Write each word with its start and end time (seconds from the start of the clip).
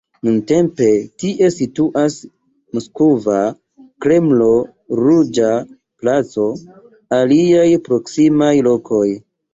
Nuntempe 0.27 0.85
tie 1.23 1.49
situas 1.55 2.15
Moskva 2.77 3.37
Kremlo, 4.05 4.49
Ruĝa 5.01 5.53
placo, 6.01 6.49
aliaj 7.21 7.69
proksimaj 7.91 8.53
lokoj. 8.71 9.07